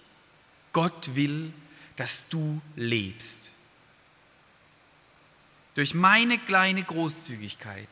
Gott 0.72 1.14
will, 1.14 1.52
dass 1.96 2.28
du 2.28 2.60
lebst. 2.76 3.50
Durch 5.74 5.94
meine 5.94 6.38
kleine 6.38 6.82
Großzügigkeit 6.82 7.88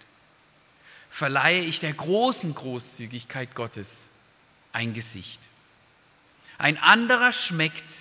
verleihe 1.10 1.62
ich 1.62 1.80
der 1.80 1.92
großen 1.92 2.54
Großzügigkeit 2.54 3.54
Gottes 3.54 4.08
ein 4.72 4.94
Gesicht. 4.94 5.48
Ein 6.58 6.78
anderer 6.78 7.32
schmeckt 7.32 7.92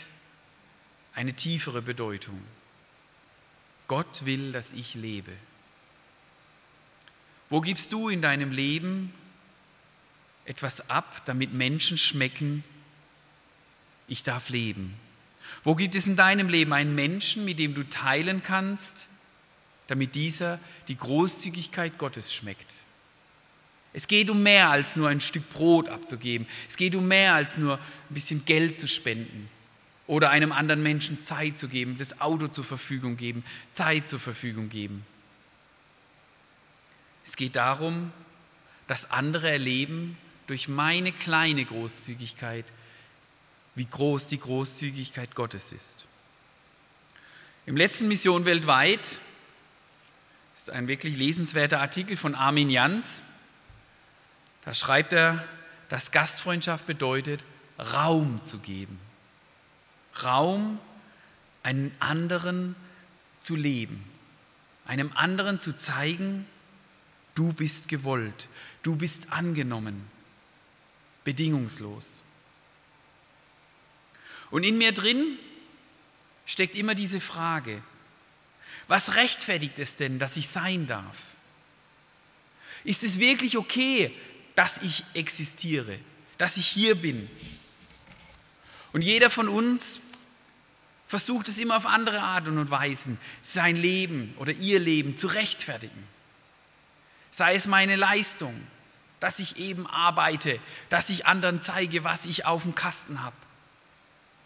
eine 1.14 1.34
tiefere 1.34 1.82
Bedeutung. 1.82 2.42
Gott 3.88 4.26
will, 4.26 4.52
dass 4.52 4.72
ich 4.72 4.96
lebe. 4.96 5.34
Wo 7.50 7.60
gibst 7.60 7.92
du 7.92 8.08
in 8.08 8.22
deinem 8.22 8.52
Leben 8.52 9.14
etwas 10.46 10.90
ab, 10.90 11.26
damit 11.26 11.52
Menschen 11.54 11.98
schmecken, 11.98 12.64
ich 14.08 14.24
darf 14.24 14.48
leben? 14.50 14.94
Wo 15.64 15.76
gibt 15.76 15.96
es 15.96 16.08
in 16.08 16.16
deinem 16.16 16.48
Leben 16.48 16.72
einen 16.72 16.96
Menschen, 16.96 17.44
mit 17.44 17.60
dem 17.60 17.74
du 17.74 17.84
teilen 17.90 18.42
kannst, 18.42 19.10
damit 19.92 20.16
dieser 20.16 20.58
die 20.88 20.96
Großzügigkeit 20.96 21.98
Gottes 21.98 22.34
schmeckt? 22.34 22.74
Es 23.92 24.08
geht 24.08 24.30
um 24.30 24.42
mehr 24.42 24.70
als 24.70 24.96
nur 24.96 25.10
ein 25.10 25.20
Stück 25.20 25.50
Brot 25.50 25.90
abzugeben. 25.90 26.48
Es 26.70 26.78
geht 26.78 26.96
um 26.96 27.10
mehr 27.10 27.36
als 27.36 27.58
nur 27.58 27.78
ein 27.78 28.14
bisschen 28.14 28.46
Geld 28.46 28.80
zu 28.80 28.88
spenden 28.88 29.50
oder 30.08 30.30
einem 30.30 30.54
anderen 30.54 30.82
Menschen 30.82 31.26
Zeit 31.26 31.60
zu 31.60 31.68
geben, 31.68 31.98
das 31.98 32.22
Auto 32.22 32.48
zur 32.48 32.64
Verfügung 32.64 33.18
geben, 33.18 33.44
Zeit 33.74 34.08
zur 34.08 34.20
Verfügung 34.20 34.70
geben. 34.70 35.06
Es 37.26 37.36
geht 37.36 37.58
darum, 37.58 38.14
dass 38.88 39.12
andere 39.12 39.52
erleben 39.52 40.18
durch 40.48 40.70
meine 40.70 41.12
kleine 41.12 41.66
Großzügigkeit, 41.66 42.66
wie 43.76 43.86
groß 43.86 44.28
die 44.28 44.40
Großzügigkeit 44.40 45.36
Gottes 45.36 45.74
ist. 45.74 46.08
Im 47.66 47.76
letzten 47.76 48.08
Mission 48.08 48.46
weltweit 48.46 49.20
ist 50.62 50.70
ein 50.70 50.88
wirklich 50.88 51.18
lesenswerter 51.18 51.82
Artikel 51.82 52.16
von 52.16 52.36
Armin 52.36 52.70
Jans. 52.70 53.24
Da 54.64 54.76
schreibt 54.76 55.12
er, 55.12 55.44
dass 55.90 56.12
Gastfreundschaft 56.12 56.86
bedeutet, 56.86 57.44
Raum 57.80 58.44
zu 58.44 58.60
geben. 58.60 59.00
Raum, 60.24 60.80
einen 61.64 61.92
anderen 61.98 62.76
zu 63.40 63.56
leben, 63.56 64.04
einem 64.86 65.12
anderen 65.16 65.60
zu 65.60 65.76
zeigen, 65.76 66.46
du 67.34 67.54
bist 67.54 67.88
gewollt, 67.88 68.48
du 68.84 68.96
bist 68.96 69.34
angenommen, 69.34 70.06
bedingungslos. 71.24 72.22
Und 74.52 74.64
in 74.64 74.78
mir 74.78 74.92
drin 74.92 75.40
steckt 76.46 76.76
immer 76.76 76.94
diese 76.94 77.20
Frage, 77.20 77.82
was 78.92 79.16
rechtfertigt 79.16 79.80
es 79.80 79.96
denn, 79.96 80.20
dass 80.20 80.36
ich 80.36 80.50
sein 80.50 80.86
darf? 80.86 81.16
Ist 82.84 83.04
es 83.04 83.20
wirklich 83.22 83.58
okay, 83.58 84.14
dass 84.56 84.80
ich 84.80 85.06
existiere, 85.14 85.98
dass 86.38 86.58
ich 86.58 86.68
hier 86.68 86.96
bin. 86.96 87.30
Und 88.92 89.02
jeder 89.02 89.30
von 89.30 89.48
uns 89.48 90.02
versucht 91.08 91.48
es 91.48 91.58
immer 91.58 91.78
auf 91.78 91.86
andere 91.86 92.20
Arten 92.20 92.58
und 92.58 92.70
Weisen, 92.70 93.18
sein 93.42 93.78
Leben 93.78 94.36
oder 94.40 94.52
ihr 94.52 94.82
Leben 94.82 95.16
zu 95.16 95.28
rechtfertigen. 95.28 96.04
Sei 97.30 97.56
es 97.56 97.68
meine 97.68 97.96
Leistung, 97.96 98.60
dass 99.22 99.40
ich 99.40 99.56
eben 99.56 99.88
arbeite, 99.88 100.60
dass 100.90 101.10
ich 101.10 101.26
anderen 101.26 101.62
zeige, 101.64 102.04
was 102.04 102.26
ich 102.26 102.44
auf 102.44 102.64
dem 102.64 102.76
Kasten 102.76 103.24
habe. 103.24 103.38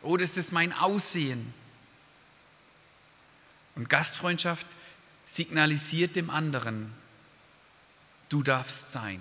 Oder 0.03 0.23
ist 0.23 0.37
es 0.37 0.51
mein 0.51 0.71
Aussehen? 0.71 1.51
Und 3.75 3.89
Gastfreundschaft 3.89 4.67
signalisiert 5.25 6.15
dem 6.15 6.29
anderen, 6.29 6.93
du 8.29 8.41
darfst 8.41 8.91
sein. 8.91 9.19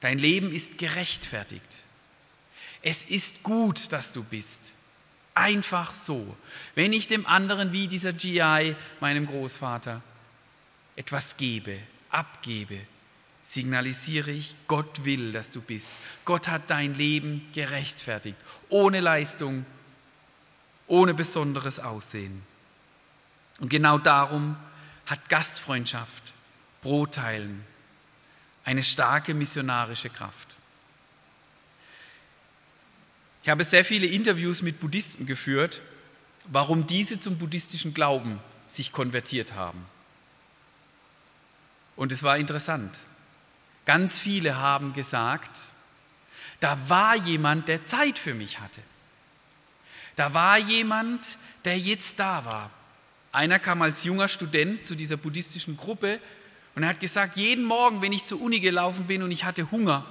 Dein 0.00 0.18
Leben 0.18 0.52
ist 0.52 0.78
gerechtfertigt. 0.78 1.84
Es 2.82 3.04
ist 3.04 3.42
gut, 3.42 3.92
dass 3.92 4.12
du 4.12 4.22
bist. 4.22 4.72
Einfach 5.34 5.94
so. 5.94 6.36
Wenn 6.74 6.92
ich 6.92 7.08
dem 7.08 7.26
anderen 7.26 7.72
wie 7.72 7.88
dieser 7.88 8.12
GI, 8.12 8.76
meinem 9.00 9.26
Großvater, 9.26 10.02
etwas 10.94 11.36
gebe, 11.36 11.78
abgebe, 12.10 12.78
signalisiere 13.42 14.30
ich, 14.30 14.54
Gott 14.68 15.04
will, 15.04 15.32
dass 15.32 15.50
du 15.50 15.60
bist. 15.60 15.92
Gott 16.24 16.48
hat 16.48 16.70
dein 16.70 16.94
Leben 16.94 17.48
gerechtfertigt, 17.52 18.36
ohne 18.68 19.00
Leistung, 19.00 19.66
ohne 20.86 21.14
besonderes 21.14 21.80
Aussehen. 21.80 22.42
Und 23.58 23.68
genau 23.68 23.98
darum 23.98 24.56
hat 25.06 25.28
Gastfreundschaft, 25.28 26.32
Brotteilen, 26.80 27.64
eine 28.64 28.82
starke 28.82 29.34
missionarische 29.34 30.10
Kraft. 30.10 30.56
Ich 33.42 33.50
habe 33.50 33.62
sehr 33.62 33.84
viele 33.84 34.06
Interviews 34.06 34.62
mit 34.62 34.80
Buddhisten 34.80 35.26
geführt, 35.26 35.82
warum 36.46 36.86
diese 36.86 37.20
zum 37.20 37.38
buddhistischen 37.38 37.92
Glauben 37.92 38.40
sich 38.66 38.90
konvertiert 38.92 39.52
haben. 39.54 39.84
Und 41.96 42.10
es 42.10 42.22
war 42.22 42.38
interessant. 42.38 42.98
Ganz 43.84 44.18
viele 44.18 44.56
haben 44.56 44.94
gesagt, 44.94 45.58
da 46.60 46.78
war 46.88 47.14
jemand, 47.16 47.68
der 47.68 47.84
Zeit 47.84 48.18
für 48.18 48.34
mich 48.34 48.60
hatte. 48.60 48.80
Da 50.16 50.32
war 50.32 50.58
jemand, 50.58 51.38
der 51.64 51.78
jetzt 51.78 52.18
da 52.18 52.44
war. 52.44 52.70
Einer 53.34 53.58
kam 53.58 53.82
als 53.82 54.04
junger 54.04 54.28
Student 54.28 54.84
zu 54.84 54.94
dieser 54.94 55.16
buddhistischen 55.16 55.76
Gruppe 55.76 56.20
und 56.76 56.84
er 56.84 56.90
hat 56.90 57.00
gesagt, 57.00 57.36
jeden 57.36 57.64
Morgen, 57.64 58.00
wenn 58.00 58.12
ich 58.12 58.24
zur 58.24 58.40
Uni 58.40 58.60
gelaufen 58.60 59.08
bin 59.08 59.24
und 59.24 59.32
ich 59.32 59.42
hatte 59.42 59.72
Hunger, 59.72 60.06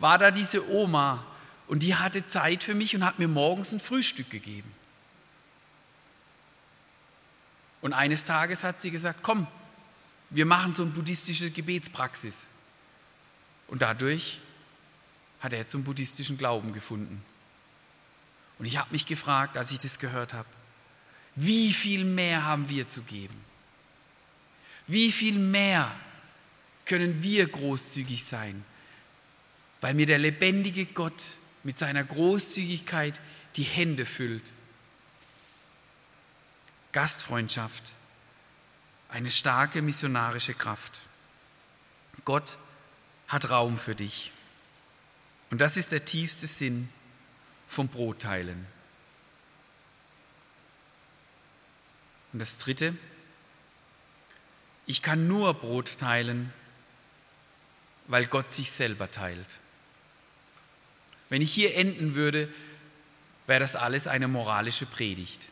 war 0.00 0.18
da 0.18 0.32
diese 0.32 0.68
Oma 0.68 1.24
und 1.68 1.84
die 1.84 1.94
hatte 1.94 2.26
Zeit 2.26 2.64
für 2.64 2.74
mich 2.74 2.96
und 2.96 3.04
hat 3.04 3.20
mir 3.20 3.28
morgens 3.28 3.72
ein 3.72 3.78
Frühstück 3.78 4.28
gegeben. 4.28 4.68
Und 7.80 7.92
eines 7.92 8.24
Tages 8.24 8.64
hat 8.64 8.80
sie 8.80 8.90
gesagt, 8.90 9.20
komm, 9.22 9.46
wir 10.30 10.44
machen 10.44 10.74
so 10.74 10.82
eine 10.82 10.90
buddhistische 10.90 11.48
Gebetspraxis. 11.48 12.48
Und 13.68 13.82
dadurch 13.82 14.40
hat 15.38 15.52
er 15.52 15.68
zum 15.68 15.84
buddhistischen 15.84 16.38
Glauben 16.38 16.72
gefunden. 16.72 17.22
Und 18.58 18.66
ich 18.66 18.78
habe 18.78 18.88
mich 18.90 19.06
gefragt, 19.06 19.56
als 19.56 19.70
ich 19.70 19.78
das 19.78 20.00
gehört 20.00 20.34
habe, 20.34 20.48
wie 21.34 21.72
viel 21.72 22.04
mehr 22.04 22.44
haben 22.44 22.68
wir 22.68 22.88
zu 22.88 23.02
geben? 23.02 23.42
Wie 24.86 25.12
viel 25.12 25.38
mehr 25.38 25.94
können 26.84 27.22
wir 27.22 27.46
großzügig 27.46 28.24
sein, 28.24 28.64
weil 29.80 29.94
mir 29.94 30.06
der 30.06 30.18
lebendige 30.18 30.86
Gott 30.86 31.36
mit 31.62 31.78
seiner 31.78 32.04
Großzügigkeit 32.04 33.20
die 33.56 33.62
Hände 33.62 34.04
füllt. 34.04 34.52
Gastfreundschaft, 36.92 37.92
eine 39.08 39.30
starke 39.30 39.80
missionarische 39.80 40.54
Kraft. 40.54 41.00
Gott 42.24 42.58
hat 43.28 43.50
Raum 43.50 43.78
für 43.78 43.94
dich. 43.94 44.32
Und 45.50 45.60
das 45.60 45.76
ist 45.76 45.92
der 45.92 46.04
tiefste 46.04 46.46
Sinn 46.46 46.88
vom 47.66 47.88
Brotteilen. 47.88 48.66
Und 52.32 52.38
das 52.38 52.58
Dritte, 52.58 52.96
ich 54.86 55.02
kann 55.02 55.28
nur 55.28 55.54
Brot 55.54 55.98
teilen, 55.98 56.52
weil 58.06 58.26
Gott 58.26 58.50
sich 58.50 58.72
selber 58.72 59.10
teilt. 59.10 59.60
Wenn 61.28 61.42
ich 61.42 61.52
hier 61.52 61.74
enden 61.76 62.14
würde, 62.14 62.52
wäre 63.46 63.60
das 63.60 63.76
alles 63.76 64.06
eine 64.06 64.28
moralische 64.28 64.86
Predigt. 64.86 65.48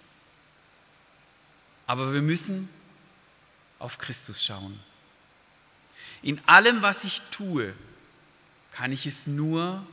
Aber 1.87 2.13
wir 2.13 2.23
müssen 2.23 2.69
auf 3.79 3.99
Christus 3.99 4.45
schauen. 4.45 4.79
In 6.23 6.41
allem, 6.47 6.83
was 6.83 7.05
ich 7.05 7.23
tue, 7.31 7.75
kann 8.73 8.93
ich 8.93 9.07
es 9.07 9.27
nur, 9.27 9.85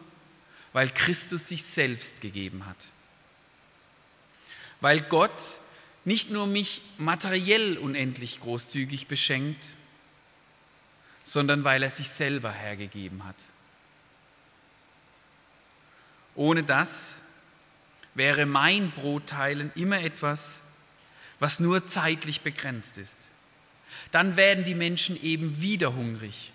weil 0.74 0.90
Christus 0.90 1.48
sich 1.48 1.64
selbst 1.64 2.22
gegeben 2.22 2.66
hat. 2.66 2.78
Weil 4.82 5.02
Gott 5.02 5.60
nicht 6.08 6.32
nur 6.32 6.48
mich 6.48 6.82
materiell 6.98 7.78
unendlich 7.78 8.40
großzügig 8.40 9.08
beschenkt, 9.08 9.68
sondern 11.26 11.66
weil 11.66 11.84
er 11.84 11.90
sich 11.90 12.08
selber 12.08 12.50
hergegeben 12.50 13.26
hat. 13.26 13.36
Ohne 16.34 16.64
das 16.64 17.16
wäre 18.14 18.46
mein 18.46 18.92
Brotteilen 18.92 19.70
immer 19.76 20.00
etwas, 20.00 20.62
was 21.40 21.60
nur 21.60 21.86
zeitlich 21.86 22.40
begrenzt 22.40 22.98
ist. 22.98 23.28
Dann 24.14 24.38
werden 24.38 24.64
die 24.64 24.76
Menschen 24.76 25.22
eben 25.22 25.60
wieder 25.60 25.94
hungrig. 25.94 26.54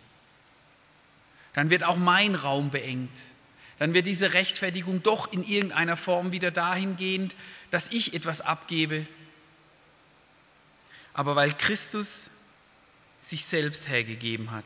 dann 1.52 1.68
wird 1.68 1.84
auch 1.84 1.98
mein 1.98 2.36
Raum 2.36 2.70
beengt. 2.70 3.20
Dann 3.78 3.92
wird 3.92 4.06
diese 4.06 4.32
Rechtfertigung 4.32 5.02
doch 5.02 5.30
in 5.30 5.44
irgendeiner 5.44 5.98
Form 5.98 6.32
wieder 6.32 6.50
dahingehend, 6.50 7.36
dass 7.70 7.92
ich 7.92 8.14
etwas 8.14 8.40
abgebe. 8.40 9.06
Aber 11.14 11.36
weil 11.36 11.52
Christus 11.52 12.30
sich 13.20 13.44
selbst 13.44 13.88
hergegeben 13.88 14.50
hat, 14.50 14.64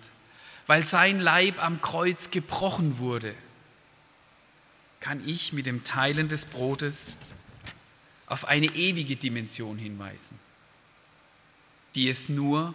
weil 0.66 0.84
sein 0.84 1.20
Leib 1.20 1.62
am 1.62 1.80
Kreuz 1.80 2.30
gebrochen 2.30 2.98
wurde, 2.98 3.34
kann 5.00 5.26
ich 5.26 5.52
mit 5.52 5.66
dem 5.66 5.84
Teilen 5.84 6.28
des 6.28 6.46
Brotes 6.46 7.16
auf 8.26 8.46
eine 8.46 8.66
ewige 8.66 9.16
Dimension 9.16 9.78
hinweisen, 9.78 10.38
die 11.94 12.08
es 12.08 12.28
nur 12.28 12.74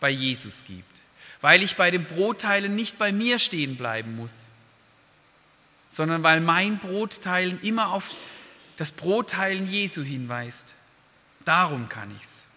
bei 0.00 0.10
Jesus 0.10 0.64
gibt, 0.64 1.02
weil 1.40 1.62
ich 1.62 1.76
bei 1.76 1.90
dem 1.90 2.04
Brotteilen 2.04 2.74
nicht 2.74 2.98
bei 2.98 3.12
mir 3.12 3.38
stehen 3.38 3.76
bleiben 3.76 4.16
muss, 4.16 4.48
sondern 5.90 6.22
weil 6.22 6.40
mein 6.40 6.78
Brotteilen 6.78 7.60
immer 7.60 7.92
auf 7.92 8.14
das 8.76 8.92
Brotteilen 8.92 9.70
Jesu 9.70 10.02
hinweist. 10.02 10.74
Darum 11.44 11.88
kann 11.88 12.14
ich's. 12.16 12.47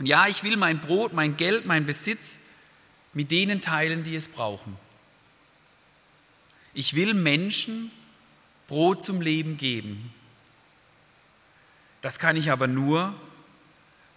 Und 0.00 0.06
ja, 0.06 0.26
ich 0.28 0.42
will 0.42 0.56
mein 0.56 0.80
Brot, 0.80 1.12
mein 1.12 1.36
Geld, 1.36 1.66
mein 1.66 1.84
Besitz 1.84 2.38
mit 3.12 3.30
denen 3.30 3.60
teilen, 3.60 4.02
die 4.02 4.16
es 4.16 4.28
brauchen. 4.28 4.76
Ich 6.72 6.94
will 6.94 7.12
Menschen 7.12 7.92
Brot 8.66 9.04
zum 9.04 9.20
Leben 9.20 9.58
geben. 9.58 10.14
Das 12.00 12.18
kann 12.18 12.36
ich 12.36 12.50
aber 12.50 12.66
nur, 12.66 13.14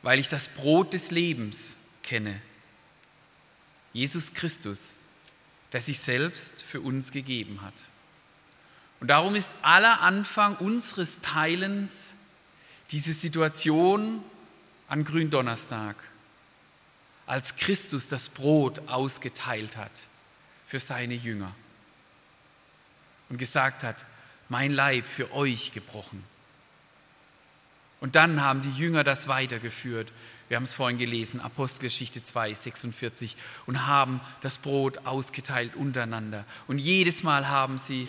weil 0.03 0.19
ich 0.19 0.29
das 0.29 0.47
Brot 0.47 0.93
des 0.93 1.11
Lebens 1.11 1.75
kenne. 2.01 2.41
Jesus 3.91 4.33
Christus, 4.33 4.95
der 5.73 5.81
sich 5.81 5.99
selbst 5.99 6.63
für 6.63 6.79
uns 6.79 7.11
gegeben 7.11 7.61
hat. 7.61 7.73
Und 9.01 9.07
darum 9.09 9.35
ist 9.35 9.53
aller 9.63 9.99
Anfang 9.99 10.55
unseres 10.55 11.19
Teilens 11.19 12.13
diese 12.91 13.13
Situation 13.13 14.23
an 14.93 15.03
Gründonnerstag, 15.05 15.95
als 17.25 17.55
Christus 17.55 18.09
das 18.09 18.29
Brot 18.29 18.87
ausgeteilt 18.87 19.75
hat 19.75 20.03
für 20.67 20.79
seine 20.79 21.15
Jünger 21.15 21.51
und 23.27 23.39
gesagt 23.39 23.81
hat, 23.81 24.05
mein 24.49 24.71
Leib 24.71 25.07
für 25.07 25.33
euch 25.33 25.71
gebrochen. 25.71 26.23
Und 28.01 28.13
dann 28.13 28.43
haben 28.43 28.61
die 28.61 28.69
Jünger 28.69 29.03
das 29.03 29.27
weitergeführt. 29.27 30.11
Wir 30.47 30.57
haben 30.57 30.63
es 30.65 30.75
vorhin 30.75 30.99
gelesen, 30.99 31.41
Apostelgeschichte 31.41 32.23
2, 32.23 32.53
46, 32.53 33.35
und 33.65 33.87
haben 33.87 34.21
das 34.41 34.59
Brot 34.59 35.07
ausgeteilt 35.07 35.75
untereinander. 35.75 36.45
Und 36.67 36.77
jedes 36.77 37.23
Mal 37.23 37.49
haben 37.49 37.79
sie 37.79 38.07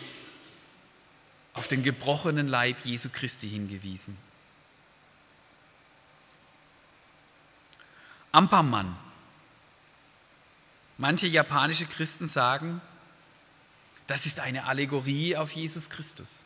auf 1.54 1.66
den 1.66 1.82
gebrochenen 1.82 2.46
Leib 2.46 2.84
Jesu 2.84 3.08
Christi 3.10 3.48
hingewiesen. 3.48 4.18
Ampermann. 8.34 8.96
Manche 10.98 11.26
japanische 11.26 11.86
Christen 11.86 12.26
sagen, 12.26 12.80
das 14.06 14.26
ist 14.26 14.40
eine 14.40 14.66
Allegorie 14.66 15.36
auf 15.36 15.52
Jesus 15.52 15.88
Christus. 15.90 16.44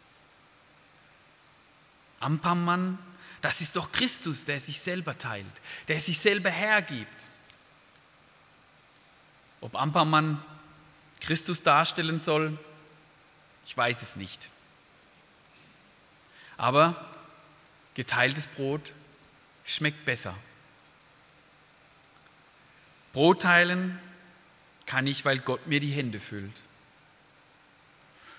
Ampermann 2.21 2.99
das 3.41 3.61
ist 3.61 3.77
doch 3.77 3.93
Christus, 3.93 4.45
der 4.45 4.59
sich 4.59 4.81
selber 4.81 5.17
teilt, 5.17 5.47
der 5.87 6.01
sich 6.01 6.19
selber 6.19 6.51
hergibt. 6.51 7.31
Ob 9.61 9.75
Ampermann 9.77 10.43
Christus 11.21 11.63
darstellen 11.63 12.19
soll, 12.21 12.59
ich 13.67 13.77
weiß 13.77 14.03
es 14.03 14.17
nicht. 14.17 14.51
Aber 16.57 17.13
geteiltes 17.95 18.47
Brot 18.47 18.93
schmeckt 19.65 20.05
besser. 20.05 20.35
Brot 23.19 23.43
teilen 23.43 23.99
kann 24.87 25.09
ich, 25.09 25.25
weil 25.25 25.41
Gott 25.41 25.67
mir 25.67 25.81
die 25.81 25.91
Hände 25.91 26.21
füllt. 26.21 26.63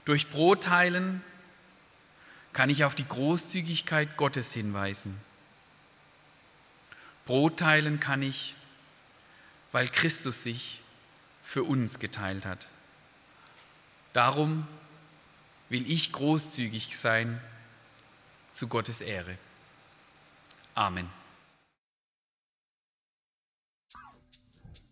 Durch 0.06 0.30
Brot 0.30 0.64
teilen 0.64 1.22
kann 2.54 2.70
ich 2.70 2.86
auf 2.86 2.96
die 2.96 3.06
Großzügigkeit 3.06 4.16
Gottes 4.16 4.54
hinweisen. 4.54 5.20
Brot 7.26 7.60
teilen 7.60 8.00
kann 8.00 8.22
ich, 8.22 8.56
weil 9.74 9.90
Christus 9.90 10.44
sich 10.44 10.82
für 11.44 11.66
uns 11.66 12.00
geteilt 12.00 12.46
hat. 12.46 12.70
Darum 14.14 14.66
will 15.68 15.92
ich 15.92 16.14
großzügig 16.14 16.98
sein 16.98 17.42
zu 18.54 18.70
Gottes 18.70 19.02
Ehre. 19.02 19.38
Amen. 20.74 21.19